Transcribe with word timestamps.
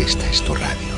esta 0.00 0.28
es 0.30 0.40
tu 0.42 0.54
radio. 0.54 0.94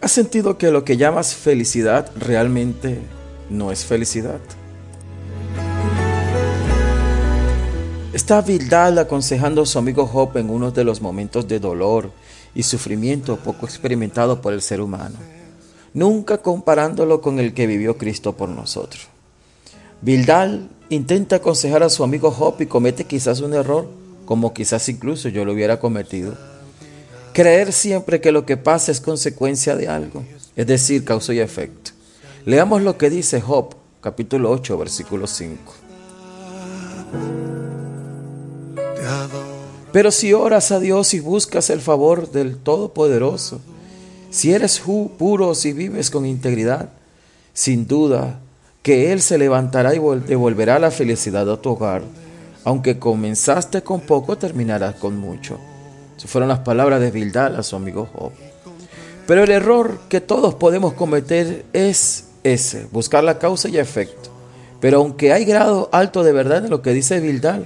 ¿Has 0.00 0.12
sentido 0.12 0.58
que 0.58 0.70
lo 0.70 0.84
que 0.84 0.96
llamas 0.96 1.34
felicidad 1.34 2.10
realmente 2.16 3.00
no 3.48 3.72
es 3.72 3.84
felicidad? 3.84 4.40
Está 8.12 8.42
Bildad 8.42 8.98
aconsejando 8.98 9.62
a 9.62 9.66
su 9.66 9.78
amigo 9.78 10.06
Job 10.06 10.36
en 10.36 10.50
uno 10.50 10.70
de 10.70 10.84
los 10.84 11.00
momentos 11.00 11.48
de 11.48 11.58
dolor 11.58 12.12
y 12.54 12.62
sufrimiento 12.62 13.36
poco 13.36 13.66
experimentado 13.66 14.40
por 14.40 14.52
el 14.52 14.62
ser 14.62 14.80
humano, 14.80 15.16
nunca 15.94 16.38
comparándolo 16.38 17.20
con 17.20 17.40
el 17.40 17.54
que 17.54 17.66
vivió 17.66 17.98
Cristo 17.98 18.36
por 18.36 18.48
nosotros. 18.48 19.08
Bildad 20.00 20.60
intenta 20.90 21.36
aconsejar 21.36 21.82
a 21.82 21.90
su 21.90 22.04
amigo 22.04 22.30
Job 22.30 22.54
y 22.60 22.66
comete 22.66 23.04
quizás 23.04 23.40
un 23.40 23.54
error, 23.54 23.88
como 24.30 24.54
quizás 24.54 24.88
incluso 24.88 25.28
yo 25.28 25.44
lo 25.44 25.54
hubiera 25.54 25.80
cometido. 25.80 26.38
Creer 27.32 27.72
siempre 27.72 28.20
que 28.20 28.30
lo 28.30 28.46
que 28.46 28.56
pasa 28.56 28.92
es 28.92 29.00
consecuencia 29.00 29.74
de 29.74 29.88
algo, 29.88 30.22
es 30.54 30.68
decir, 30.68 31.04
causa 31.04 31.34
y 31.34 31.40
efecto. 31.40 31.90
Leamos 32.44 32.82
lo 32.82 32.96
que 32.96 33.10
dice 33.10 33.40
Job, 33.40 33.74
capítulo 34.00 34.52
8, 34.52 34.78
versículo 34.78 35.26
5. 35.26 35.74
Pero 39.92 40.12
si 40.12 40.32
oras 40.32 40.70
a 40.70 40.78
Dios 40.78 41.12
y 41.12 41.18
buscas 41.18 41.68
el 41.68 41.80
favor 41.80 42.30
del 42.30 42.56
Todopoderoso, 42.56 43.60
si 44.30 44.52
eres 44.52 44.80
puro, 45.18 45.56
si 45.56 45.72
vives 45.72 46.08
con 46.08 46.24
integridad, 46.24 46.90
sin 47.52 47.88
duda 47.88 48.38
que 48.84 49.10
Él 49.10 49.22
se 49.22 49.38
levantará 49.38 49.92
y 49.92 49.98
devolverá 49.98 50.78
la 50.78 50.92
felicidad 50.92 51.50
a 51.50 51.60
tu 51.60 51.70
hogar. 51.70 52.04
Aunque 52.64 52.98
comenzaste 52.98 53.82
con 53.82 54.00
poco, 54.00 54.36
terminarás 54.36 54.94
con 54.96 55.16
mucho. 55.16 55.58
Esas 56.16 56.30
fueron 56.30 56.48
las 56.48 56.60
palabras 56.60 57.00
de 57.00 57.10
Bildad 57.10 57.56
a 57.56 57.62
su 57.62 57.76
amigo 57.76 58.08
Job. 58.12 58.32
Pero 59.26 59.44
el 59.44 59.50
error 59.50 60.00
que 60.08 60.20
todos 60.20 60.54
podemos 60.54 60.92
cometer 60.94 61.64
es 61.72 62.24
ese, 62.42 62.86
buscar 62.92 63.24
la 63.24 63.38
causa 63.38 63.68
y 63.68 63.78
efecto. 63.78 64.30
Pero 64.80 64.98
aunque 64.98 65.32
hay 65.32 65.44
grado 65.44 65.88
alto 65.92 66.22
de 66.22 66.32
verdad 66.32 66.64
en 66.64 66.70
lo 66.70 66.82
que 66.82 66.92
dice 66.92 67.20
Bildad, 67.20 67.60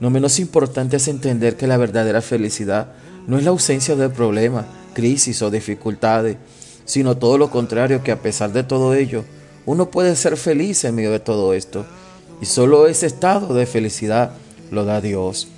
no 0.00 0.10
menos 0.10 0.38
importante 0.38 0.96
es 0.96 1.08
entender 1.08 1.56
que 1.56 1.66
la 1.66 1.76
verdadera 1.76 2.20
felicidad 2.20 2.92
no 3.26 3.38
es 3.38 3.44
la 3.44 3.50
ausencia 3.50 3.94
de 3.94 4.08
problemas, 4.08 4.66
crisis 4.94 5.42
o 5.42 5.50
dificultades, 5.50 6.36
sino 6.84 7.16
todo 7.16 7.38
lo 7.38 7.50
contrario, 7.50 8.02
que 8.02 8.12
a 8.12 8.20
pesar 8.20 8.52
de 8.52 8.64
todo 8.64 8.94
ello, 8.94 9.24
uno 9.64 9.90
puede 9.90 10.16
ser 10.16 10.36
feliz 10.36 10.84
en 10.84 10.96
medio 10.96 11.12
de 11.12 11.20
todo 11.20 11.54
esto. 11.54 11.86
Y 12.42 12.46
solo 12.46 12.86
ese 12.86 13.06
estado 13.06 13.54
de 13.54 13.64
felicidad 13.64 14.32
lo 14.70 14.84
da 14.84 15.00
Dios. 15.00 15.48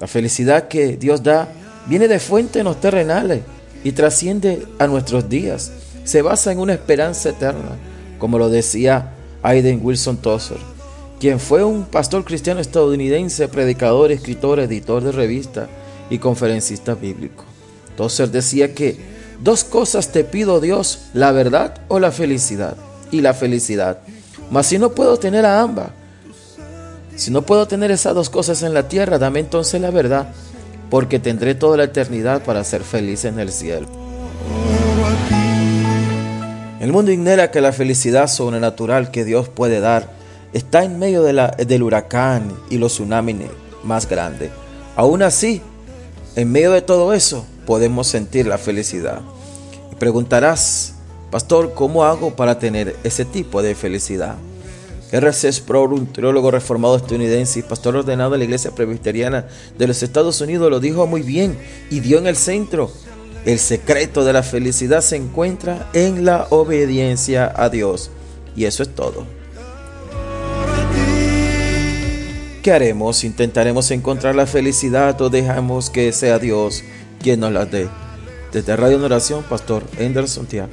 La 0.00 0.08
felicidad 0.08 0.66
que 0.66 0.96
Dios 0.96 1.22
da 1.22 1.52
viene 1.86 2.08
de 2.08 2.18
fuentes 2.18 2.64
no 2.64 2.74
terrenales 2.74 3.42
y 3.84 3.92
trasciende 3.92 4.66
a 4.80 4.88
nuestros 4.88 5.28
días. 5.28 5.70
Se 6.02 6.22
basa 6.22 6.50
en 6.50 6.58
una 6.58 6.72
esperanza 6.72 7.28
eterna, 7.28 7.76
como 8.18 8.38
lo 8.38 8.50
decía 8.50 9.12
Aiden 9.42 9.78
Wilson 9.80 10.16
Tosser 10.16 10.74
quien 11.24 11.40
fue 11.40 11.64
un 11.64 11.84
pastor 11.84 12.22
cristiano 12.22 12.60
estadounidense, 12.60 13.48
predicador, 13.48 14.12
escritor, 14.12 14.60
editor 14.60 15.02
de 15.02 15.10
revista 15.10 15.68
y 16.10 16.18
conferencista 16.18 16.94
bíblico. 16.94 17.44
Tosser 17.96 18.30
decía 18.30 18.74
que 18.74 18.98
dos 19.40 19.64
cosas 19.64 20.12
te 20.12 20.24
pido 20.24 20.60
Dios, 20.60 21.06
la 21.14 21.32
verdad 21.32 21.80
o 21.88 21.98
la 21.98 22.12
felicidad. 22.12 22.76
Y 23.10 23.22
la 23.22 23.32
felicidad. 23.32 24.00
Mas 24.50 24.66
si 24.66 24.78
no 24.78 24.90
puedo 24.90 25.16
tener 25.16 25.46
a 25.46 25.62
ambas, 25.62 25.90
si 27.16 27.30
no 27.30 27.42
puedo 27.42 27.68
tener 27.68 27.90
esas 27.90 28.14
dos 28.14 28.30
cosas 28.30 28.62
en 28.62 28.74
la 28.74 28.88
tierra, 28.88 29.18
dame 29.18 29.40
entonces 29.40 29.80
la 29.80 29.90
verdad, 29.90 30.28
porque 30.90 31.18
tendré 31.18 31.54
toda 31.54 31.76
la 31.76 31.84
eternidad 31.84 32.42
para 32.42 32.64
ser 32.64 32.82
feliz 32.82 33.24
en 33.24 33.38
el 33.38 33.52
cielo. 33.52 33.86
El 36.80 36.92
mundo 36.92 37.12
ignora 37.12 37.50
que 37.50 37.60
la 37.60 37.72
felicidad 37.72 38.26
sobrenatural 38.26 39.10
que 39.10 39.24
Dios 39.24 39.48
puede 39.48 39.80
dar 39.80 40.10
está 40.52 40.84
en 40.84 40.98
medio 40.98 41.22
de 41.22 41.32
la, 41.32 41.48
del 41.48 41.82
huracán 41.82 42.52
y 42.68 42.78
los 42.78 42.92
tsunamis 42.92 43.36
más 43.82 44.08
grandes. 44.08 44.50
Aún 44.96 45.22
así, 45.22 45.62
en 46.36 46.52
medio 46.52 46.72
de 46.72 46.82
todo 46.82 47.14
eso, 47.14 47.46
podemos 47.66 48.06
sentir 48.06 48.46
la 48.46 48.58
felicidad. 48.58 49.20
Y 49.92 49.94
preguntarás, 49.94 50.94
pastor, 51.30 51.74
¿cómo 51.74 52.04
hago 52.04 52.36
para 52.36 52.58
tener 52.58 52.96
ese 53.02 53.24
tipo 53.24 53.62
de 53.62 53.74
felicidad? 53.74 54.36
R.C. 55.14 55.52
Sproul, 55.52 55.92
un 55.92 56.06
teólogo 56.06 56.50
reformado 56.50 56.96
estadounidense 56.96 57.60
y 57.60 57.62
pastor 57.62 57.94
ordenado 57.94 58.32
de 58.32 58.38
la 58.38 58.44
Iglesia 58.44 58.72
Presbiteriana 58.72 59.46
de 59.78 59.86
los 59.86 60.02
Estados 60.02 60.40
Unidos, 60.40 60.68
lo 60.68 60.80
dijo 60.80 61.06
muy 61.06 61.22
bien 61.22 61.56
y 61.88 62.00
dio 62.00 62.18
en 62.18 62.26
el 62.26 62.34
centro. 62.34 62.90
El 63.44 63.60
secreto 63.60 64.24
de 64.24 64.32
la 64.32 64.42
felicidad 64.42 65.02
se 65.02 65.14
encuentra 65.14 65.88
en 65.92 66.24
la 66.24 66.48
obediencia 66.50 67.52
a 67.54 67.68
Dios. 67.68 68.10
Y 68.56 68.64
eso 68.64 68.82
es 68.82 68.92
todo. 68.92 69.24
¿Qué 72.64 72.72
haremos? 72.72 73.22
¿Intentaremos 73.22 73.92
encontrar 73.92 74.34
la 74.34 74.46
felicidad 74.46 75.20
o 75.22 75.30
dejamos 75.30 75.90
que 75.90 76.10
sea 76.10 76.40
Dios 76.40 76.82
quien 77.22 77.38
nos 77.38 77.52
la 77.52 77.66
dé? 77.66 77.88
Desde 78.52 78.74
Radio 78.74 79.04
Oración, 79.04 79.44
Pastor 79.44 79.84
Anderson 80.00 80.46
Tiago. 80.46 80.72